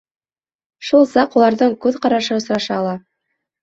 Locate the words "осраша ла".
2.43-3.01